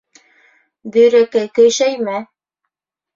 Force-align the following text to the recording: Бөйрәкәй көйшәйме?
Бөйрәкәй 0.95 1.49
көйшәйме? 1.57 2.17